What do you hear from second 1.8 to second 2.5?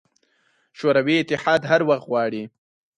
وخت غواړي.